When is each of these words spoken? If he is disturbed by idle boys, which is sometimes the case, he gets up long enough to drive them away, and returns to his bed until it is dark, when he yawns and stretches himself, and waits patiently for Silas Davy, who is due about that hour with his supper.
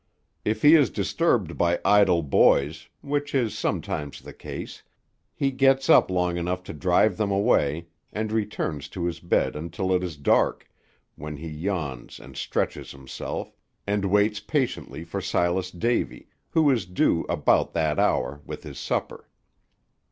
If 0.43 0.63
he 0.63 0.73
is 0.73 0.89
disturbed 0.89 1.59
by 1.59 1.79
idle 1.85 2.23
boys, 2.23 2.87
which 3.01 3.35
is 3.35 3.55
sometimes 3.55 4.19
the 4.19 4.33
case, 4.33 4.81
he 5.35 5.51
gets 5.51 5.91
up 5.91 6.09
long 6.09 6.37
enough 6.37 6.63
to 6.63 6.73
drive 6.73 7.17
them 7.17 7.29
away, 7.29 7.85
and 8.11 8.31
returns 8.31 8.87
to 8.89 9.05
his 9.05 9.19
bed 9.19 9.55
until 9.55 9.93
it 9.93 10.03
is 10.03 10.17
dark, 10.17 10.67
when 11.17 11.37
he 11.37 11.49
yawns 11.49 12.19
and 12.19 12.35
stretches 12.35 12.89
himself, 12.93 13.55
and 13.85 14.05
waits 14.05 14.39
patiently 14.39 15.03
for 15.03 15.21
Silas 15.21 15.69
Davy, 15.69 16.29
who 16.49 16.71
is 16.71 16.87
due 16.87 17.23
about 17.29 17.73
that 17.73 17.99
hour 17.99 18.41
with 18.43 18.63
his 18.63 18.79
supper. 18.79 19.29